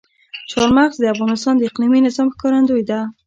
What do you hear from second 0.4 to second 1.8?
چار مغز د افغانستان د